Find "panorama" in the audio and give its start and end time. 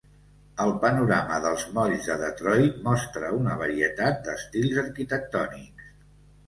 0.85-1.37